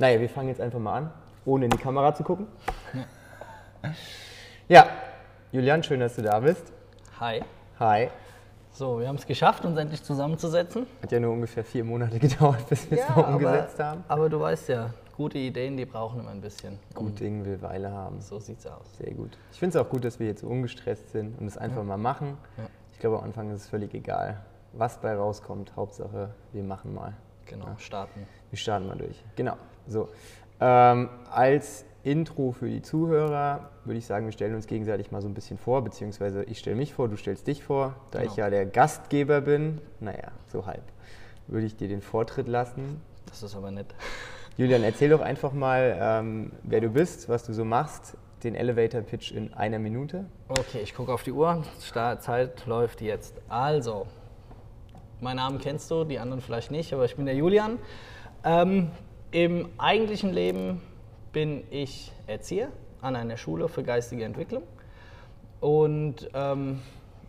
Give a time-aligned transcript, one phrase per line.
[0.00, 1.10] Naja, wir fangen jetzt einfach mal an,
[1.44, 2.46] ohne in die Kamera zu gucken.
[4.68, 4.86] Ja,
[5.50, 6.72] Julian, schön, dass du da bist.
[7.18, 7.40] Hi.
[7.80, 8.08] Hi.
[8.70, 10.86] So, wir haben es geschafft, uns endlich zusammenzusetzen.
[11.02, 14.04] Hat ja nur ungefähr vier Monate gedauert, bis wir es noch umgesetzt aber, haben.
[14.06, 16.78] aber du weißt ja, gute Ideen, die brauchen immer ein bisschen.
[16.94, 18.20] Gut Ding will Weile haben.
[18.20, 18.96] So sieht's aus.
[18.96, 19.36] Sehr gut.
[19.50, 21.98] Ich finde es auch gut, dass wir jetzt so ungestresst sind und es einfach mal
[21.98, 22.38] machen.
[22.56, 22.64] Ja.
[22.92, 24.40] Ich glaube, am Anfang ist es völlig egal,
[24.72, 25.74] was bei rauskommt.
[25.74, 27.14] Hauptsache, wir machen mal.
[27.46, 28.28] Genau, starten.
[28.50, 29.20] Wir starten mal durch.
[29.34, 29.56] Genau.
[29.86, 30.08] So.
[30.60, 35.28] Ähm, als Intro für die Zuhörer würde ich sagen, wir stellen uns gegenseitig mal so
[35.28, 37.94] ein bisschen vor, beziehungsweise ich stelle mich vor, du stellst dich vor.
[38.10, 38.30] Da Genau.
[38.30, 40.82] ich ja der Gastgeber bin, naja, so halb,
[41.46, 43.00] würde ich dir den Vortritt lassen.
[43.26, 43.86] Das ist aber nett.
[44.56, 49.00] Julian, erzähl doch einfach mal, ähm, wer du bist, was du so machst, den Elevator
[49.02, 50.24] Pitch in einer Minute.
[50.48, 51.62] Okay, ich gucke auf die Uhr.
[51.82, 53.34] Start Zeit läuft jetzt.
[53.48, 54.06] Also,
[55.20, 57.78] meinen Namen kennst du, die anderen vielleicht nicht, aber ich bin der Julian.
[58.44, 58.90] Ähm,
[59.32, 60.82] Im eigentlichen Leben
[61.32, 64.64] bin ich Erzieher an einer Schule für geistige Entwicklung.
[65.60, 66.80] Und ähm,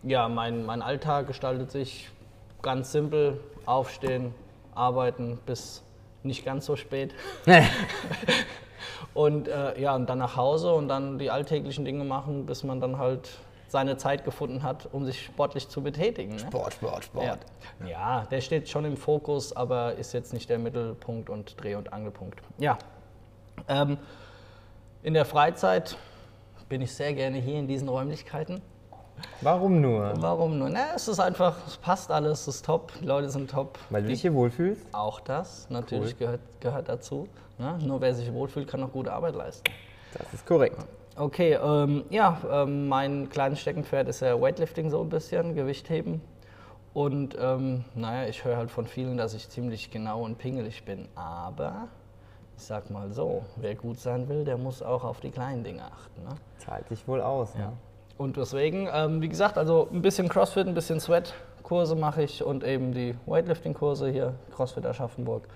[0.02, 2.10] ja, mein, mein Alltag gestaltet sich
[2.60, 4.34] ganz simpel: Aufstehen,
[4.74, 5.84] arbeiten bis
[6.24, 7.14] nicht ganz so spät.
[9.14, 12.80] Und äh, ja, und dann nach Hause und dann die alltäglichen Dinge machen, bis man
[12.80, 13.28] dann halt
[13.72, 16.34] seine Zeit gefunden hat, um sich sportlich zu betätigen.
[16.34, 16.38] Ne?
[16.38, 17.38] Sport, Sport, Sport.
[17.80, 17.86] Ja.
[17.86, 21.90] ja, der steht schon im Fokus, aber ist jetzt nicht der Mittelpunkt und Dreh- und
[21.90, 22.40] Angelpunkt.
[22.58, 22.76] Ja.
[23.68, 23.96] Ähm,
[25.02, 25.96] in der Freizeit
[26.68, 28.60] bin ich sehr gerne hier in diesen Räumlichkeiten.
[29.40, 30.12] Warum nur?
[30.16, 30.68] Warum nur?
[30.68, 33.78] Na, es ist einfach, es passt alles, es ist top, die Leute sind top.
[33.88, 34.84] Weil du dich hier wohlfühlst?
[34.92, 36.18] auch das natürlich Cool.
[36.18, 37.26] gehört, gehört dazu.
[37.58, 37.78] Ne?
[37.82, 39.64] Nur wer sich wohlfühlt, kann auch gute Arbeit leisten.
[40.12, 40.76] Das ist korrekt.
[41.16, 46.22] Okay, ähm, ja, ähm, mein kleines Steckenpferd ist ja Weightlifting so ein bisschen, Gewichtheben.
[46.94, 51.08] Und ähm, naja, ich höre halt von vielen, dass ich ziemlich genau und pingelig bin.
[51.14, 51.88] Aber
[52.56, 55.84] ich sag mal so, wer gut sein will, der muss auch auf die kleinen Dinge
[55.84, 56.22] achten.
[56.22, 56.34] Ne?
[56.58, 57.54] Zahlt sich wohl aus.
[57.54, 57.72] Ne?
[58.18, 62.64] Und deswegen, ähm, wie gesagt, also ein bisschen Crossfit, ein bisschen Sweat-Kurse mache ich und
[62.64, 65.48] eben die Weightlifting-Kurse hier, Crossfit Aschaffenburg.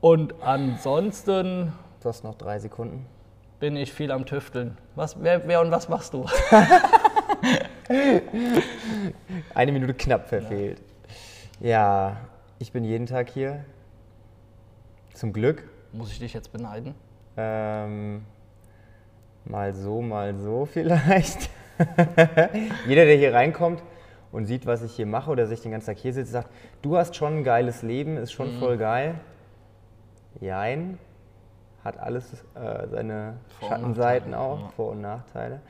[0.00, 1.72] Und ansonsten
[2.02, 3.06] Du hast noch drei Sekunden.
[3.62, 4.76] Bin ich viel am Tüfteln.
[4.96, 6.26] Was, wer, wer und was machst du?
[9.54, 10.82] Eine Minute knapp verfehlt.
[11.60, 12.16] Ja.
[12.58, 13.64] ich bin jeden Tag hier.
[15.14, 15.62] Zum Glück.
[15.92, 16.96] Muss ich dich jetzt beneiden?
[17.36, 18.24] Ähm,
[19.44, 21.48] mal so, mal so vielleicht.
[22.88, 23.80] Jeder, der hier reinkommt
[24.32, 26.48] und sieht, was ich hier mache oder sich den ganzen Tag hier sitzt, sagt,
[26.82, 28.34] du hast schon ein geiles Leben, ist Mhm.
[28.34, 29.14] schon voll geil.
[30.40, 30.98] Jein.
[31.84, 34.68] Hat alles äh, seine Vor- Schattenseiten auch, ja.
[34.76, 35.60] Vor- und Nachteile.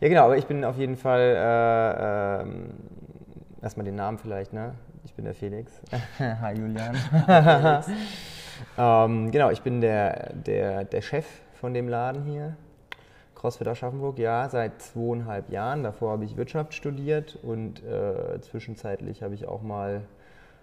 [0.00, 1.20] Ja, genau, aber ich bin auf jeden Fall,
[2.40, 2.70] äh, ähm,
[3.62, 4.74] erstmal den Namen vielleicht, ne?
[5.04, 5.80] Ich bin der Felix.
[6.18, 6.96] Hi Julian.
[8.78, 12.56] ähm, genau, ich bin der, der, der Chef von dem Laden hier.
[13.34, 15.82] CrossFit Aschaffenburg, ja, seit zweieinhalb Jahren.
[15.82, 20.02] Davor habe ich Wirtschaft studiert und äh, zwischenzeitlich habe ich auch mal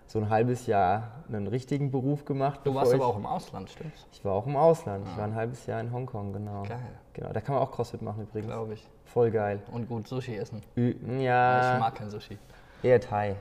[0.10, 2.62] so ein halbes Jahr einen richtigen Beruf gemacht.
[2.64, 4.08] Du warst ich, aber auch im Ausland, stimmt's?
[4.12, 5.08] Ich war auch im Ausland.
[5.08, 6.64] Ich war ein halbes Jahr in Hongkong, genau.
[6.64, 6.80] Geil.
[7.14, 8.48] Genau, da kann man auch CrossFit machen übrigens.
[8.48, 8.90] Glaube ich.
[9.06, 9.62] Voll geil.
[9.72, 10.64] Und gut Sushi essen.
[10.76, 12.40] Ü Ich ja, mag kein Sushi.
[12.82, 13.36] eher Thai.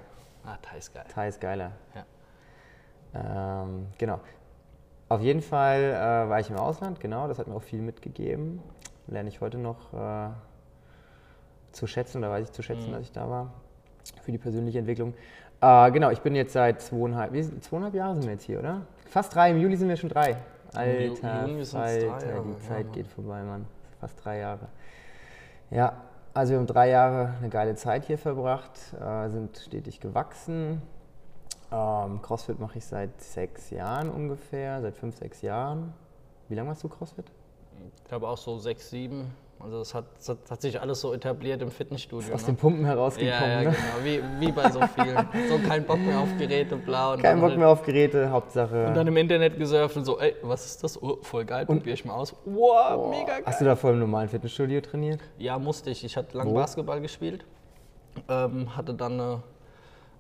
[0.45, 1.05] Ah, Thai ist geil.
[1.09, 1.73] Thai ist geiler.
[1.95, 3.63] Ja.
[3.63, 4.21] Ähm, genau.
[5.09, 8.61] Auf jeden Fall äh, war ich im Ausland, genau, das hat mir auch viel mitgegeben.
[9.07, 10.29] Lerne ich heute noch äh,
[11.73, 13.55] zu schätzen, oder weiß ich zu schätzen, dass ich da war,
[14.21, 15.15] für die persönliche Entwicklung.
[15.61, 18.83] Äh, genau, ich bin jetzt seit zweieinhalb, wie, zweieinhalb Jahre sind wir jetzt hier, oder?
[19.07, 20.37] Fast drei, im Juli sind wir schon drei.
[20.75, 22.93] Alter, Juni Alter, Jahre, die ja, Zeit Mann.
[22.93, 23.67] geht vorbei, Mann.
[24.01, 24.69] Fast drei Jahre.
[25.71, 25.95] Ja,
[26.35, 28.71] also wir haben drei Jahre eine geile Zeit hier verbracht,
[29.01, 30.83] äh, sind stetig gewachsen.
[31.73, 35.93] Ähm, Crossfit mache ich seit sechs Jahren ungefähr, seit fünf, sechs Jahren.
[36.49, 37.27] Wie lange machst du Crossfit?
[37.97, 39.33] Ich glaube auch so sechs, sieben.
[39.61, 42.33] Also es hat, es hat, sich alles so etabliert im Fitnessstudio.
[42.33, 42.47] Aus ne?
[42.47, 43.65] den Pumpen ja, herausgekommen, ja, ne?
[43.65, 44.05] genau.
[44.05, 45.17] Wie, wie bei so vielen.
[45.49, 47.15] So kein Bock mehr auf Geräte, bla.
[47.15, 48.87] Und Kein Bock halt- mehr auf Geräte, Hauptsache.
[48.87, 51.03] Und dann im Internet gesurft und so, ey, was ist das?
[51.03, 52.37] Oh, voll geil, probier ich mal aus.
[52.45, 53.43] Wow, mega geil.
[53.47, 55.21] Hast du da voll im normalen Fitnessstudio trainiert?
[55.39, 56.05] Ja, musste ich.
[56.05, 56.53] Ich hatte lange?
[56.53, 57.45] Basketball gespielt,
[58.29, 59.43] ähm, hatte dann eine,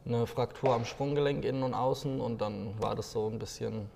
[0.05, 3.89] eine Fraktur am Sprunggelenk innen und außen und dann war das so ein bisschen,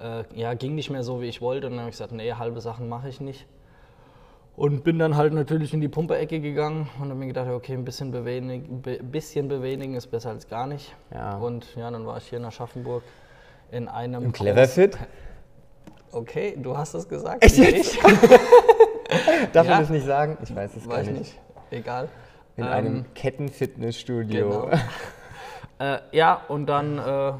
[0.00, 1.66] äh, ja, ging nicht mehr so, wie ich wollte.
[1.66, 3.46] Und dann habe ich gesagt, nee, halbe Sachen mache ich nicht.
[4.54, 7.84] Und bin dann halt natürlich in die Pumperecke gegangen und habe mir gedacht, okay, ein
[7.86, 10.94] bisschen bewegen, be, bisschen bewegen ist besser als gar nicht.
[11.12, 11.36] Ja.
[11.38, 13.02] Und ja, dann war ich hier in Aschaffenburg
[13.70, 14.98] in einem Im Cleverfit?
[16.12, 17.42] Okay, du hast es gesagt.
[17.42, 17.98] Echt ich.
[19.54, 19.72] Darf Ja.
[19.72, 20.36] man das nicht sagen?
[20.42, 21.18] Ich weiß es gar Weiß nicht.
[21.20, 21.40] nicht.
[21.70, 22.08] Egal.
[22.58, 24.50] In Ähm, einem Kettenfitnessstudio.
[24.50, 24.68] Genau.
[25.78, 27.32] äh, ja, und dann äh,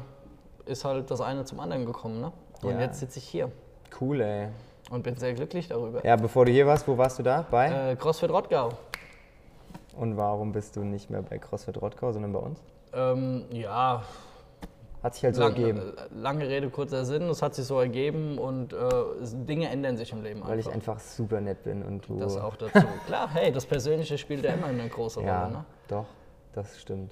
[0.65, 2.19] ist halt das eine zum anderen gekommen.
[2.21, 2.31] Ne?
[2.63, 2.81] Und Ja.
[2.81, 3.51] jetzt sitze ich hier
[4.01, 4.47] Cool, ey.
[4.89, 6.05] Und bin sehr glücklich darüber.
[6.05, 7.45] Ja, bevor du hier warst, wo warst du da?
[7.49, 7.91] Bei?
[7.91, 8.69] Äh, CrossFit Rottgau.
[9.95, 12.59] Und warum bist du nicht mehr bei CrossFit Rottgau, sondern bei uns?
[12.93, 14.03] Ähm, ja,
[15.01, 15.79] Hat sich halt so lang, ergeben.
[15.79, 17.23] äh, lange Rede, kurzer Sinn.
[17.29, 18.77] Es hat sich so ergeben und äh,
[19.47, 20.93] Dinge ändern sich im Leben Weil ich einfach.
[20.95, 22.19] einfach super nett bin und du.
[22.19, 22.85] Das auch dazu.
[23.05, 25.53] Klar, hey, das Persönliche spielt ja immer eine große ja, Rolle.
[25.53, 25.65] Ne?
[25.87, 26.05] doch,
[26.53, 27.11] das stimmt.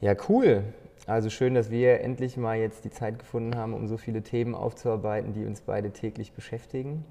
[0.00, 0.12] Ja.
[0.12, 0.16] Ja.
[0.28, 0.64] cool.
[1.06, 4.54] Also schön, dass wir endlich mal jetzt die Zeit gefunden haben, um so viele Themen
[4.54, 7.04] aufzuarbeiten, die uns beide täglich beschäftigen.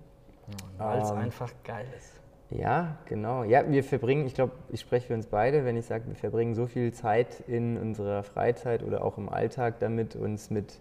[0.78, 2.20] Weil es Ähm, einfach geil ist.
[2.52, 3.44] Ja, genau.
[3.44, 6.54] Ja, wir verbringen, ich glaube, ich spreche für uns beide, wenn ich sage, wir verbringen
[6.56, 10.78] so viel Zeit in unserer Freizeit oder auch im Alltag damit, uns mit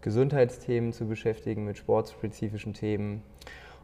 [0.00, 3.22] Gesundheitsthemen zu beschäftigen, mit sportspezifischen Themen.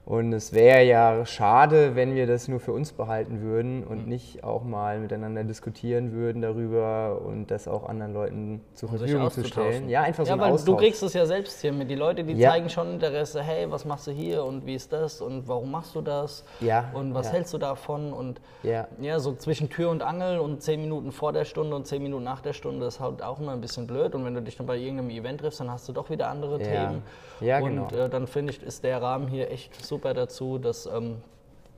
[0.07, 4.45] Und es wäre ja schade, wenn wir das nur für uns behalten würden und nicht
[4.45, 9.45] auch mal miteinander diskutieren würden darüber und das auch anderen Leuten zur Um Verfügung zu
[9.45, 9.89] stellen.
[9.89, 10.67] Ja, einfach so ja, ein weil Austausch.
[10.77, 11.89] du kriegst es ja selbst hier mit.
[11.89, 12.51] Die Leute, die Ja.
[12.51, 15.95] zeigen schon Interesse, hey, was machst du hier und wie ist das und warum machst
[15.95, 17.33] du das Ja, und was ja.
[17.33, 18.87] hältst du davon und Ja.
[19.01, 22.25] ja, so zwischen Tür und Angel und zehn Minuten vor der Stunde und zehn Minuten
[22.25, 24.67] nach der Stunde ist halt auch immer ein bisschen blöd und wenn du dich dann
[24.67, 26.89] bei irgendeinem Event triffst, dann hast du doch wieder andere Ja.
[26.89, 27.03] Themen
[27.41, 28.05] Ja, und genau.
[28.05, 31.19] äh, dann finde ich, ist der Rahmen hier echt super dazu, das ähm,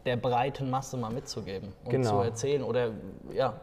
[0.06, 2.10] der breiten Masse mal mitzugeben und Genau.
[2.10, 2.92] zu erzählen oder
[3.32, 3.60] ja,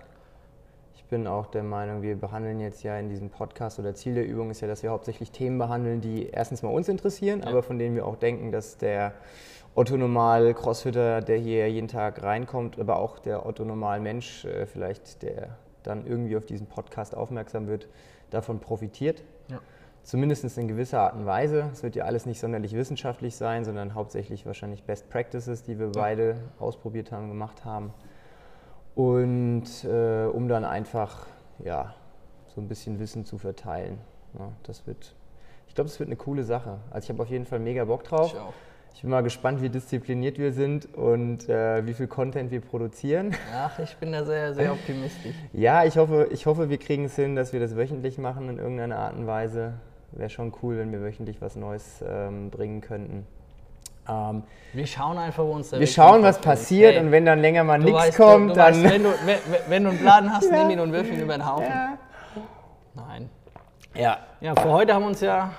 [0.95, 4.25] Ich bin auch der Meinung, wir behandeln jetzt ja in diesem Podcast oder Ziel der
[4.27, 7.77] Übung ist ja, dass wir hauptsächlich Themen behandeln, die erstens mal uns interessieren, aber von
[7.79, 9.13] denen wir auch denken, dass der
[9.75, 14.65] Otto Normal Crossfitter, der hier jeden Tag reinkommt, aber auch der Otto Normal Mensch äh,
[14.67, 17.87] vielleicht, der dann irgendwie auf diesen Podcast aufmerksam wird,
[18.29, 19.23] davon profitiert.
[19.49, 19.59] Ja.
[20.03, 21.69] Zumindest in gewisser Art und Weise.
[21.71, 25.91] Es wird ja alles nicht sonderlich wissenschaftlich sein, sondern hauptsächlich wahrscheinlich Best Practices, die wir
[25.93, 27.93] beide ausprobiert haben, gemacht haben.
[28.95, 31.25] Und äh, um dann einfach
[31.63, 31.95] ja,
[32.53, 33.97] so ein bisschen Wissen zu verteilen.
[34.37, 35.15] Ja, das wird,
[35.67, 36.79] ich glaube, es wird eine coole Sache.
[36.91, 38.33] Also ich habe auf jeden Fall mega Bock drauf.
[38.33, 38.53] ich auch.
[38.95, 43.35] Ich bin mal gespannt, wie diszipliniert wir sind und äh, wie viel Content wir produzieren.
[43.55, 45.33] Ach, ich bin da sehr, sehr optimistisch.
[45.51, 48.59] Ja, ich hoffe, ich hoffe, wir kriegen es hin, dass wir das wöchentlich machen in
[48.59, 49.73] irgendeiner Art und Weise.
[50.15, 53.25] Wäre schon cool, wenn wir wöchentlich was Neues ähm, bringen könnten.
[54.07, 54.43] Ähm,
[54.73, 57.39] Wir schauen einfach, wo uns der wir Weg schauen, was passiert Hey, und wenn dann
[57.39, 58.83] länger mal nichts kommt, du, du dann.
[58.83, 59.37] Weißt, wenn, du, wenn,
[59.69, 60.57] wenn du einen Plan hast, Ja.
[60.59, 61.65] nimm ihn und wirf ihn über den Haufen.
[61.65, 61.97] ja.
[62.95, 63.29] Nein.
[63.95, 64.17] Ja.
[64.41, 65.51] Ja, für heute haben wir uns ja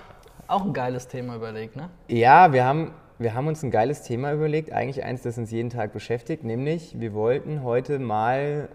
[0.46, 1.88] auch ein geiles Thema überlegt, ne?
[2.08, 5.70] Ja, wir haben, wir haben uns ein geiles Thema überlegt, eigentlich eins, das uns jeden
[5.70, 8.68] Tag beschäftigt, nämlich wir wollten heute mal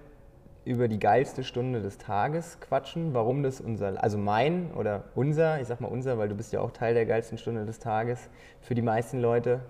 [0.65, 5.67] über die geilste Stunde des Tages quatschen, warum das unser, also mein oder unser, ich
[5.67, 8.29] sag mal unser, weil du bist ja auch Teil der geilsten Stunde des Tages
[8.61, 9.61] für die meisten Leute,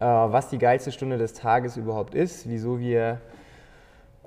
[0.00, 3.20] äh, was die geilste Stunde des Tages überhaupt ist, wieso wir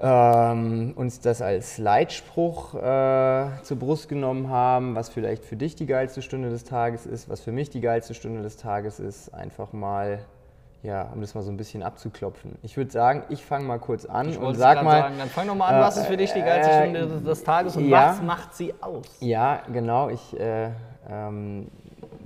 [0.01, 5.85] ähm, uns das als Leitspruch äh, zur Brust genommen haben, was vielleicht für dich die
[5.85, 9.73] geilste Stunde des Tages ist, was für mich die geilste Stunde des Tages ist, einfach
[9.73, 10.19] mal,
[10.83, 12.57] ja, um das mal so ein bisschen abzuklopfen.
[12.63, 15.47] Ich würde sagen, ich fange mal kurz an Ich und sag mal, sagen, dann fang
[15.47, 18.09] doch mal an, was ist für dich die geilste äh, Stunde des- Tages und ja.
[18.09, 19.05] was macht sie aus?
[19.19, 20.09] ja, genau.
[20.09, 20.69] Ich äh,
[21.09, 21.67] ähm,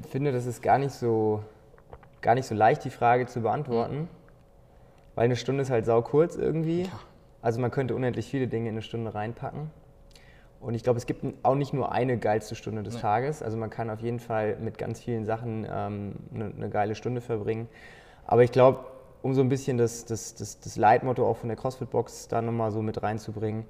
[0.10, 1.42] finde, das ist gar nicht so
[2.22, 4.07] gar nicht so leicht, die Frage zu beantworten,
[5.16, 6.90] weil eine Stunde ist halt sau kurz irgendwie.
[7.42, 9.69] Also man könnte unendlich viele Dinge in eine Stunde reinpacken.
[10.60, 13.02] Und ich glaube, es gibt auch nicht nur eine geilste Stunde des Nee.
[13.02, 13.44] Tages.
[13.44, 17.22] Also man kann auf jeden Fall mit ganz vielen Sachen ähm, eine, eine geile Stunde
[17.22, 17.68] verbringen.
[18.25, 18.85] Aber ich glaube,
[19.21, 22.71] um so ein bisschen das, das, das, das Leitmotto auch von der CrossFit-Box da nochmal
[22.71, 23.65] so mit reinzubringen,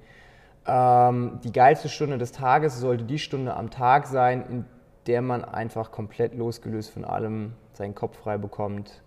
[0.66, 4.64] ähm, die geilste Stunde des Tages sollte die Stunde am Tag sein, in
[5.06, 9.02] der man einfach komplett losgelöst von allem seinen Kopf frei bekommt,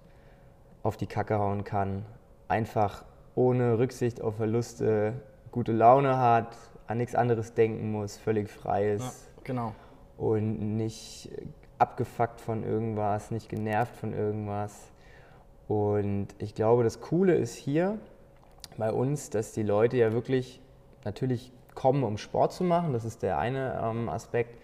[0.81, 2.05] auf die Kacke hauen kann,
[2.47, 3.03] einfach
[3.35, 5.13] ohne Rücksicht auf Verluste
[5.51, 6.55] gute Laune hat,
[6.87, 9.73] an nichts anderes denken muss, völlig frei Ja, ist genau.
[10.17, 11.29] und nicht
[11.77, 14.91] abgefuckt von irgendwas, nicht genervt von irgendwas.
[15.69, 17.99] Und ich glaube, das Coole ist hier
[18.79, 20.59] bei uns, dass die Leute ja wirklich
[21.05, 24.57] natürlich kommen, um Sport zu machen, das ist der eine ähm, Aspekt,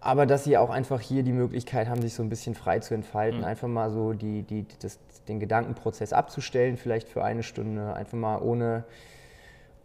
[0.00, 2.92] aber dass sie auch einfach hier die Möglichkeit haben, sich so ein bisschen frei zu
[2.92, 8.18] entfalten, einfach mal so die, die, das, den Gedankenprozess abzustellen, vielleicht für eine Stunde, einfach
[8.18, 8.84] mal ohne,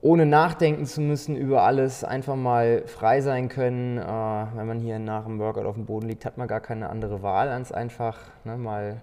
[0.01, 3.97] ohne nachdenken zu müssen über alles, einfach mal frei sein können.
[3.97, 6.89] Äh, wenn man hier nach dem Workout auf dem Boden liegt, hat man gar keine
[6.89, 9.01] andere Wahl, als einfach ne, mal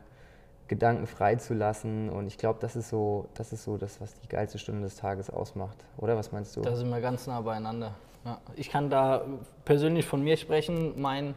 [0.71, 2.09] Gedanken frei zu lassen.
[2.09, 4.95] Und ich glaube, das ist so, das ist so das, was die geilste Stunde des
[4.95, 5.77] Tages ausmacht.
[5.99, 6.61] Oder was meinst du?
[6.61, 7.93] Da sind wir ganz nah beieinander.
[8.25, 8.39] Ja.
[8.55, 9.25] Ich kann da
[9.65, 10.95] persönlich von mir sprechen.
[11.01, 11.35] Mein,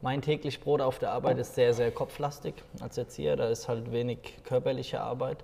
[0.00, 3.34] mein täglich Brot auf der Arbeit ist sehr, sehr kopflastig als Erzieher.
[3.34, 5.38] Da ist halt wenig körperliche Arbeit.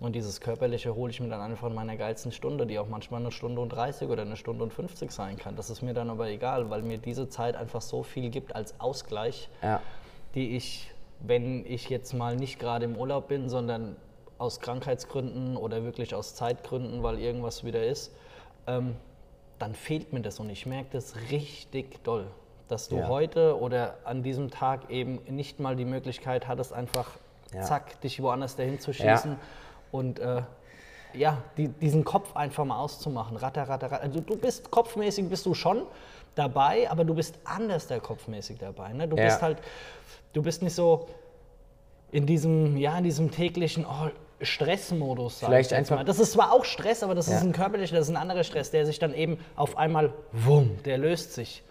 [0.00, 3.20] Und dieses Körperliche hole ich mir dann einfach in meiner geilsten Stunde, die auch manchmal
[3.20, 5.54] eine Stunde und 30 oder eine Stunde und 50 sein kann.
[5.54, 8.80] Das ist mir dann aber egal, weil mir diese Zeit einfach so viel gibt als
[8.80, 9.48] Ausgleich.
[9.62, 9.80] ja.
[10.34, 10.91] die ich,
[11.24, 13.96] wenn ich jetzt mal nicht gerade im Urlaub bin, sondern
[14.38, 18.12] aus Krankheitsgründen oder wirklich aus Zeitgründen, weil irgendwas wieder ist,
[18.66, 18.96] ähm,
[19.58, 22.26] dann fehlt mir das und ich merke das richtig doll,
[22.68, 23.06] dass du Ja.
[23.08, 27.06] heute oder an diesem Tag eben nicht mal die Möglichkeit hattest, einfach
[27.54, 27.60] Ja.
[27.60, 29.36] zack, dich woanders dahin zu schießen
[29.92, 30.42] und äh,
[31.14, 33.36] ja, die, diesen Kopf einfach mal auszumachen.
[33.36, 34.02] Ratter, ratter, ratter.
[34.02, 35.82] Also du bist kopfmäßig bist du schon
[36.34, 38.92] dabei, aber du bist anders der kopfmäßig dabei.
[38.92, 39.08] Ne?
[39.08, 39.24] Du Ja.
[39.24, 39.58] bist halt,
[40.32, 41.06] du bist nicht so
[42.10, 44.08] in diesem, ja, in diesem täglichen oh,
[44.40, 45.38] Stressmodus.
[45.38, 46.04] Vielleicht einfach- mal.
[46.04, 47.36] Das ist zwar auch Stress, aber das Ja.
[47.36, 50.78] ist ein körperlicher, das ist ein anderer Stress, der sich dann eben auf einmal, wumm,
[50.84, 51.62] der löst sich.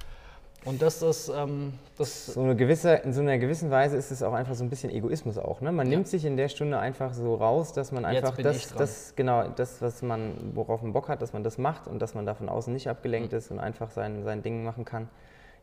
[0.63, 4.21] Und das ist, ähm, das, So eine gewisse, in so einer gewissen Weise ist es
[4.21, 5.59] auch einfach so ein bisschen Egoismus auch.
[5.61, 5.71] Ne?
[5.71, 9.47] Man nimmt sich in der Stunde einfach so raus, dass man einfach das, das, genau,
[9.47, 12.35] das, was man, worauf man Bock hat, dass man das macht und dass man da
[12.35, 12.91] von außen nicht Mhm.
[12.91, 15.09] abgelenkt ist und einfach sein, sein Ding machen kann.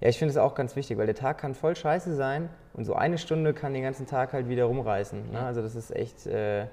[0.00, 2.84] Ja, ich finde es auch ganz wichtig, weil der Tag kann voll scheiße sein und
[2.84, 5.30] so eine Stunde kann den ganzen Tag halt wieder rumreißen.
[5.32, 5.40] Ne?
[5.40, 6.66] Also das ist echt äh,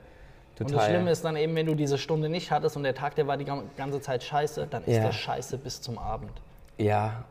[0.56, 0.66] total.
[0.66, 3.14] und das Schlimme ist dann eben, wenn du diese Stunde nicht hattest und der Tag,
[3.16, 3.46] der war die
[3.78, 5.04] ganze Zeit scheiße, dann ist Ja.
[5.04, 6.32] der scheiße bis zum Abend.
[6.78, 7.24] Ja,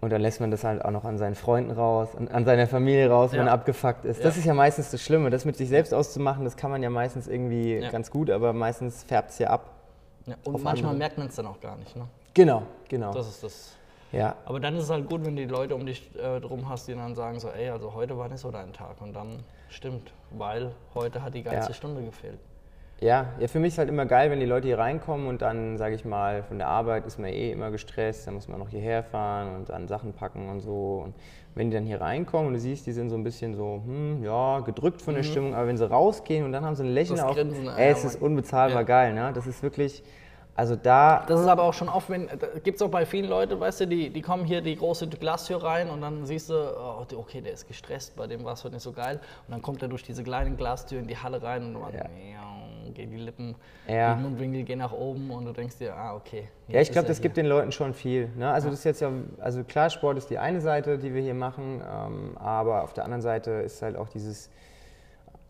[0.00, 2.66] und dann lässt man das halt auch noch an seinen Freunden raus, an, an seiner
[2.66, 3.44] Familie raus, wenn Ja.
[3.46, 4.24] man abgefuckt ist.
[4.24, 4.40] Das Ja.
[4.40, 5.30] ist ja meistens das Schlimme.
[5.30, 7.90] Das mit sich selbst auszumachen, das kann man ja meistens irgendwie Ja.
[7.90, 9.70] ganz gut, aber meistens färbt es ja ab.
[10.44, 10.94] Und manchmal andere.
[10.98, 11.96] merkt man es dann auch gar nicht.
[11.96, 12.06] Ne?
[12.34, 13.12] Genau, genau.
[13.12, 13.74] Das ist das.
[14.12, 16.68] ja, Aber dann ist es halt gut, wenn du die Leute um dich äh, drum
[16.68, 19.00] hast, die dann sagen so, ey, also heute war nicht so dein Tag.
[19.00, 21.72] Und dann stimmt, weil heute hat die Ja.
[21.72, 22.38] Stunde gefehlt.
[23.00, 25.78] Ja, ja, für mich ist halt immer geil, wenn die Leute hier reinkommen und dann,
[25.78, 28.70] sage ich mal, von der Arbeit ist man eh immer gestresst, dann muss man noch
[28.70, 31.02] hierher fahren und dann Sachen packen und so.
[31.04, 31.14] Und
[31.54, 34.24] wenn die dann hier reinkommen und du siehst, die sind so ein bisschen so, hm,
[34.24, 37.18] ja, gedrückt von der Stimmung, aber wenn sie rausgehen und dann haben sie ein Lächeln
[37.18, 37.22] Mhm.
[37.22, 38.86] Das auf, Grinsen, ey, es ist unbezahlbar Ja.
[38.86, 39.32] geil, ne?
[39.32, 40.02] Das ist wirklich,
[40.56, 42.28] also da, Das ist aber auch schon oft, wenn,
[42.64, 45.62] gibt es auch bei vielen Leuten, weißt du, die, die kommen hier die große Glastür
[45.62, 48.74] rein und dann siehst du, oh, okay, der ist gestresst, bei dem war es heute
[48.74, 49.20] nicht so geil.
[49.46, 52.02] Und dann kommt er durch diese kleine Glastür in die Halle rein und man, Ja.
[52.88, 52.94] Ja.
[52.94, 53.54] gehen die Lippen,
[53.86, 54.14] Ja.
[54.14, 56.48] die Mundwinkel gehen nach oben und du denkst dir, ah, okay.
[56.68, 57.44] Ja, ich glaube, das gibt hier.
[57.44, 58.28] den Leuten schon viel.
[58.36, 58.50] Ne?
[58.50, 61.34] Also das ist jetzt ja, also klar, Sport ist die eine Seite, die wir hier
[61.34, 64.50] machen, ähm, aber auf der anderen Seite ist halt auch dieses,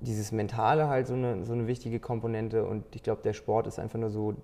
[0.01, 3.79] dieses Mentale halt so eine, so eine wichtige Komponente und ich glaube, der Sport ist
[3.79, 4.35] einfach nur so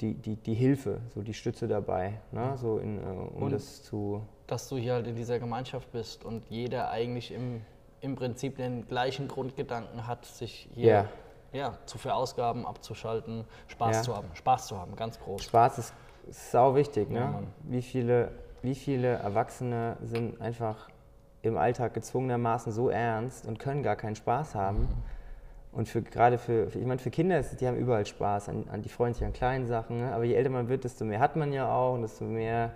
[0.00, 2.52] die, die, die Hilfe, so die Stütze dabei, ne?
[2.56, 4.22] so in, äh, um Und- das zu...
[4.46, 7.60] dass du hier halt in dieser Gemeinschaft bist und jeder eigentlich im,
[8.00, 11.08] im Prinzip den gleichen Grundgedanken hat, sich hier Ja.
[11.52, 14.02] Ja, zu verausgaben, abzuschalten, Spaß Ja.
[14.02, 14.28] zu haben.
[14.34, 15.42] Spaß zu haben, ganz groß.
[15.44, 15.94] Spaß ist,
[16.30, 17.10] sau wichtig.
[17.10, 17.18] Ne?
[17.20, 18.30] Ja, wie, viele,
[18.62, 20.88] wie viele Erwachsene sind einfach
[21.42, 24.88] im Alltag gezwungenermaßen so ernst und können gar keinen Spaß haben.
[25.72, 28.64] Und für, gerade für, für, ich meine, für Kinder ist die haben überall Spaß, an,
[28.70, 29.98] an, die freuen sich an kleinen Sachen.
[30.00, 30.12] Ne?
[30.12, 32.72] Aber je älter man wird, desto mehr hat man ja auch und desto mehr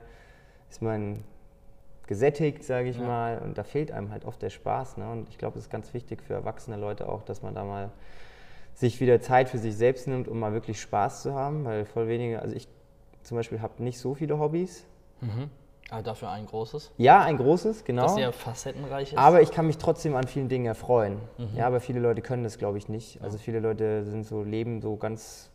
[0.70, 1.24] ist man
[2.06, 3.04] gesättigt, sage ich Ja.
[3.04, 3.38] mal.
[3.38, 4.96] Und da fehlt einem halt oft der Spaß.
[4.96, 5.10] Ne?
[5.10, 7.90] Und ich glaube, es ist ganz wichtig für erwachsene Leute auch, dass man da mal
[8.74, 11.64] sich wieder Zeit für sich selbst nimmt, um mal wirklich Spaß zu haben.
[11.64, 12.68] Weil voll wenige, also ich
[13.22, 14.84] zum Beispiel habe nicht so viele Hobbys.
[15.20, 15.50] Mhm.
[15.90, 18.04] Aber dafür ein großes, Ja, ein großes, genau.
[18.04, 19.18] das sehr facettenreich ist.
[19.18, 21.18] Aber ich kann mich trotzdem an vielen Dingen erfreuen.
[21.38, 21.56] Mhm.
[21.56, 23.20] Ja, aber viele Leute können das, glaube ich, nicht.
[23.22, 25.50] Also viele Leute sind so, leben so ganz,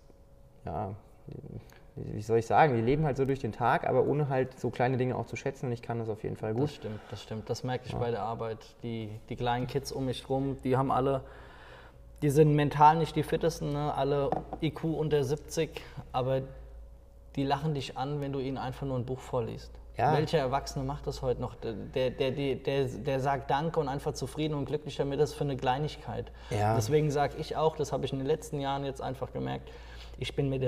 [0.65, 0.93] ja,
[1.95, 4.69] wie soll ich sagen, die leben halt so durch den Tag, aber ohne halt so
[4.69, 5.65] kleine Dinge auch zu schätzen.
[5.65, 6.69] Und ich kann das auf jeden Fall das gut.
[6.69, 7.49] stimmt, das stimmt.
[7.49, 8.59] Das merke ich bei der Arbeit.
[8.83, 11.21] Die, die kleinen Kids um mich rum, die haben alle,
[12.21, 13.93] die sind mental nicht die fittesten, ne?
[13.93, 14.29] alle
[14.61, 16.41] IQ unter 70, aber
[17.35, 19.71] die lachen dich an, wenn du ihnen einfach nur ein Buch vorliest.
[19.97, 20.13] Ja.
[20.13, 21.55] Welcher Erwachsene macht das heute noch?
[21.55, 25.43] Der, der, der, der, der sagt Danke und einfach zufrieden und glücklich damit ist für
[25.43, 26.31] eine Kleinigkeit.
[26.51, 26.75] Ja.
[26.75, 29.69] Deswegen sage ich auch, das habe ich in den letzten Jahren jetzt einfach gemerkt,
[30.17, 30.63] ich bin mit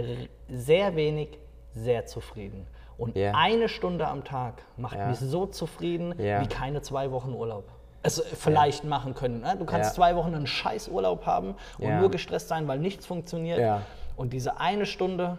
[0.50, 1.40] sehr wenig
[1.74, 2.68] sehr zufrieden.
[2.98, 3.32] Und Ja.
[3.34, 7.66] eine Stunde am Tag macht mich so zufrieden wie keine zwei Wochen Urlaub.
[8.04, 9.42] Es vielleicht machen können.
[9.42, 9.56] Ne?
[9.60, 9.96] Du kannst Ja.
[9.96, 12.00] zwei Wochen einen scheiß Urlaub haben und Ja.
[12.00, 13.60] nur gestresst sein, weil nichts funktioniert.
[13.60, 13.84] Ja.
[14.16, 15.38] Und diese eine Stunde,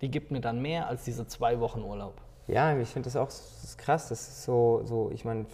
[0.00, 2.14] die gibt mir dann mehr als diese zwei Wochen Urlaub.
[2.46, 4.08] Ja, ich finde das auch das ist krass.
[4.08, 5.44] Das ist so, so ich meine,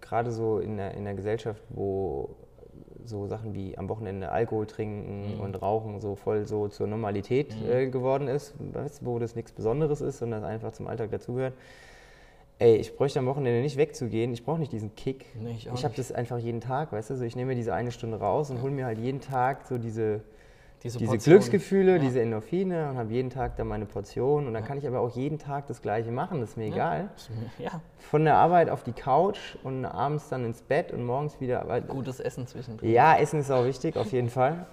[0.00, 2.30] gerade so in der, in der Gesellschaft, wo
[3.04, 5.40] so Sachen wie am Wochenende Alkohol trinken Mhm.
[5.40, 8.54] und Rauchen so voll so zur Normalität äh, geworden ist,
[9.00, 11.54] wo das nichts Besonderes ist, sondern einfach zum Alltag dazugehört.
[12.60, 15.26] Ey, ich bräuchte am Wochenende nicht wegzugehen, ich brauche nicht diesen Kick.
[15.40, 17.72] Nee, ich ich habe das einfach jeden Tag, weißt du, so ich nehme mir diese
[17.72, 20.22] eine Stunde raus und hole mir halt jeden Tag so diese,
[20.82, 21.18] Diese, diese.
[21.18, 21.98] Glücksgefühle, Ja.
[21.98, 25.14] diese Endorphine und habe jeden Tag dann meine Portion und dann kann ich aber auch
[25.14, 27.10] jeden Tag das Gleiche machen, das ist mir egal.
[27.58, 31.64] Ja, Von der Arbeit auf die Couch und abends dann ins Bett und morgens wieder.
[31.86, 32.90] Gutes Essen zwischendrin.
[32.90, 34.66] ja, Essen ist auch wichtig, auf jeden Fall.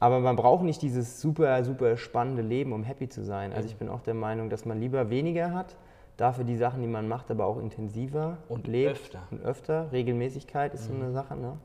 [0.00, 3.52] Aber man braucht nicht dieses super, super spannende Leben, um happy zu sein.
[3.54, 5.76] Also ich bin auch der Meinung, dass man lieber weniger hat,
[6.16, 8.92] dafür die Sachen, die man macht, aber auch intensiver Und lebt.
[8.92, 9.22] öfter.
[9.30, 9.92] Und öfter.
[9.92, 11.58] Regelmäßigkeit ist so eine Sache, ne?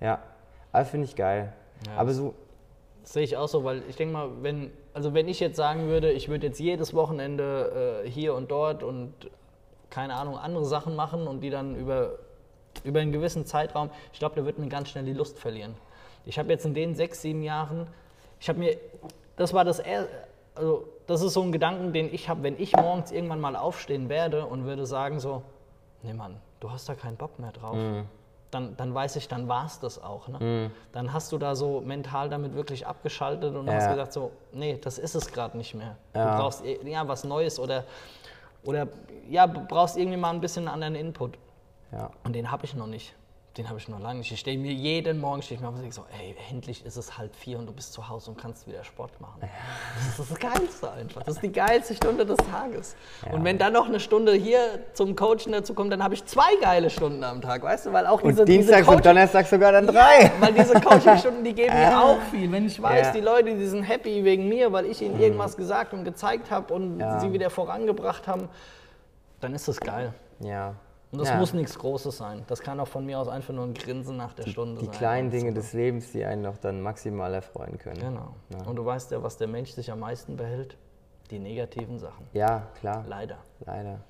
[0.00, 0.20] Ja,
[0.72, 1.52] aber finde ich geil.
[1.86, 2.34] Ja, aber so,
[3.04, 6.10] sehe ich auch so, weil ich denke mal, wenn, also wenn ich jetzt sagen würde,
[6.10, 9.12] ich würde jetzt jedes Wochenende äh, hier und dort und
[9.90, 12.18] keine Ahnung, andere Sachen machen und die dann über,
[12.84, 15.74] über einen gewissen Zeitraum, ich glaube, da wird mir ganz schnell die Lust verlieren.
[16.24, 17.86] Ich habe jetzt in den sechs, sieben Jahren,
[18.40, 18.76] ich habe mir,
[19.36, 19.82] das war das,
[20.54, 24.08] also das ist so ein Gedanken, den ich habe, wenn ich morgens irgendwann mal aufstehen
[24.08, 25.42] werde und würde sagen so,
[26.02, 27.76] nee Mann, du hast da keinen Bock mehr drauf.
[28.50, 30.28] Dann, dann weiß ich, dann war es das auch.
[30.28, 30.70] Ne?
[30.92, 33.74] Dann hast du da so mental damit wirklich abgeschaltet und Ja.
[33.74, 35.96] hast gesagt so, nee, das ist es gerade nicht mehr.
[36.14, 36.32] Ja.
[36.32, 37.84] Du brauchst ja, was Neues oder,
[38.64, 38.88] oder
[39.30, 41.38] ja, du brauchst irgendwie mal ein bisschen einen anderen Input.
[41.92, 42.10] ja.
[42.24, 43.14] Und den habe ich noch nicht.
[43.58, 44.32] Den habe ich noch lange nicht.
[44.32, 46.96] Ich stehe mir jeden Morgen stehe ich mir auf und denke so, ey, endlich ist
[46.96, 49.42] es halb vier und du bist zu Hause und kannst wieder Sport machen.
[49.42, 51.22] Das ist das Geilste einfach.
[51.22, 52.96] Das ist die geilste Stunde des Tages.
[53.30, 54.58] Und wenn dann noch eine Stunde hier
[54.94, 57.92] zum Coachen dazu kommt, dann habe ich zwei geile Stunden am Tag, weißt du?
[57.92, 60.32] Weil auch diese, Und Dienstags diese und Coaching- Donnerstags sogar dann drei.
[60.40, 62.50] weil diese Coaching-Stunden, die geben mir auch viel.
[62.50, 63.12] Wenn ich weiß, Ja.
[63.12, 66.72] die Leute, die sind happy wegen mir, weil ich ihnen irgendwas gesagt und gezeigt habe
[66.72, 67.20] und Ja.
[67.20, 68.48] sie wieder vorangebracht haben,
[69.40, 70.14] dann ist das geil.
[70.40, 70.74] Ja.
[71.12, 71.36] Und das ja.
[71.36, 72.42] muss nichts Großes sein.
[72.46, 74.94] Das kann auch von mir aus einfach nur ein Grinsen nach der Stunde Die sein.
[74.94, 78.00] kleinen Das ist Dinge des Lebens, die einen noch dann maximal erfreuen können.
[78.00, 78.34] Genau.
[78.48, 78.66] Ja.
[78.66, 80.78] Und du weißt ja, was der Mensch sich am meisten behält?
[81.30, 82.26] Die negativen Sachen.
[82.32, 83.04] Ja, klar.
[83.06, 83.36] Leider.
[83.64, 84.00] Leider.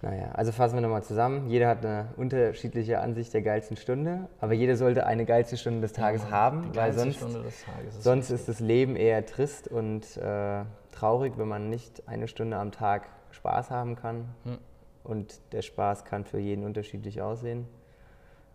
[0.00, 1.48] Naja, also fassen wir nochmal zusammen.
[1.48, 5.92] Jeder hat eine unterschiedliche Ansicht der geilsten Stunde, aber jeder sollte eine geilste Stunde des
[5.92, 9.66] Tages haben, Die weil sonst, Stunde des Tages ist sonst ist das Leben eher trist
[9.66, 14.28] und äh, traurig, wenn man nicht eine Stunde am Tag Spaß haben kann.
[14.44, 14.58] Hm.
[15.08, 17.66] Und der Spaß kann für jeden unterschiedlich aussehen,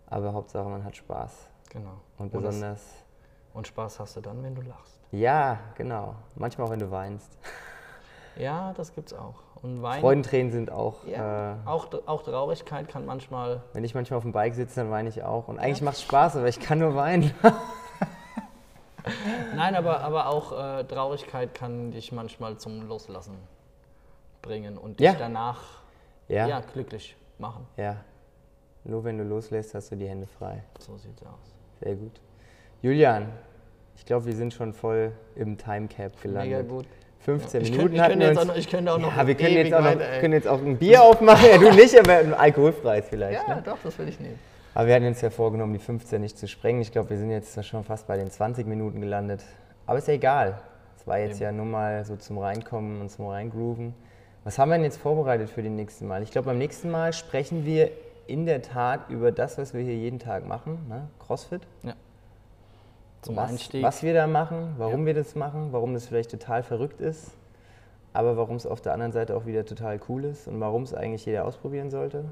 [0.07, 1.49] aber Hauptsache man hat Spaß.
[1.69, 1.99] Genau.
[2.19, 2.81] Und besonders,
[3.53, 5.01] und Spaß hast du dann, wenn du lachst.
[5.11, 6.15] ja, genau.
[6.35, 7.37] Manchmal auch, wenn du weinst.
[8.37, 9.41] Ja, das gibt's auch.
[9.61, 10.01] Und Wein.
[10.01, 11.05] Freudentränen sind auch.
[11.05, 13.63] Ja, Äh, auch, auch Traurigkeit kann manchmal.
[13.73, 15.47] wenn ich manchmal auf dem Bike sitze, dann weine ich auch.
[15.47, 17.33] Und eigentlich macht es Spaß, aber ich kann nur weinen.
[19.55, 23.37] Nein, aber, aber auch äh, Traurigkeit kann dich manchmal zum Loslassen
[24.41, 25.13] bringen und dich Ja.
[25.13, 25.61] danach
[26.27, 26.47] Ja, ja.
[26.47, 26.61] ja.
[26.73, 27.65] glücklich machen.
[28.85, 30.63] Nur wenn du loslässt, hast du die Hände frei.
[30.79, 31.55] So sieht's aus.
[31.81, 32.19] Sehr gut.
[32.81, 33.29] Julian,
[33.95, 36.51] ich glaube, wir sind schon voll im Timecap gelandet.
[36.51, 36.85] Mega gut.
[37.19, 38.49] 15 Ich Minuten hatten könnte wir jetzt auch uns.
[38.49, 39.15] noch, ich könnte auch noch.
[39.15, 41.47] ja, wir können jetzt, auch noch, weiter, können jetzt auch ein Bier aufmachen.
[41.49, 43.47] Ja, du nicht, aber ein alkoholfreies vielleicht.
[43.47, 43.61] Ja, Ne?
[43.63, 44.37] doch, das will ich nehmen.
[44.73, 46.81] Aber wir hatten uns ja vorgenommen, die 15 nicht zu sprengen.
[46.81, 49.41] Ich glaube, wir sind jetzt schon fast bei den 20 Minuten gelandet.
[49.85, 50.59] Aber ist ja egal.
[50.97, 51.43] Es war jetzt Eben.
[51.43, 53.93] ja nur mal so zum Reinkommen und zum Reingrooven.
[54.43, 56.21] Was haben wir denn jetzt vorbereitet für den nächsten Mal?
[56.21, 57.91] Ich glaube, beim nächsten Mal sprechen wir
[58.27, 61.07] in der Tat über das, was wir hier jeden Tag machen, ne?
[61.19, 61.61] CrossFit.
[63.21, 63.81] Zum was, Einstieg.
[63.83, 65.05] was wir da machen, warum Ja.
[65.07, 67.31] wir das machen, warum das vielleicht total verrückt ist,
[68.11, 70.93] aber warum es auf der anderen Seite auch wieder total cool ist und warum es
[70.93, 72.25] eigentlich jeder ausprobieren sollte.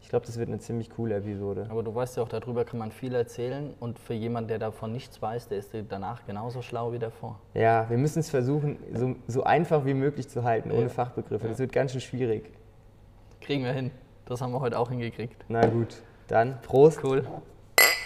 [0.00, 1.66] Ich glaube, das wird eine ziemlich coole Episode.
[1.70, 4.92] Aber du weißt ja auch, darüber kann man viel erzählen und für jemanden, der davon
[4.92, 7.38] nichts weiß, der ist danach genauso schlau wie davor.
[7.54, 10.88] Ja, wir müssen es versuchen, so, so einfach wie möglich zu halten, ohne Ja.
[10.88, 11.44] Fachbegriffe.
[11.44, 11.50] Ja.
[11.50, 12.50] Das wird ganz schön schwierig.
[13.40, 13.90] Kriegen wir hin.
[14.24, 15.44] Das haben wir heute auch hingekriegt.
[15.48, 17.02] Na gut, dann Prost.
[17.02, 17.24] Cool.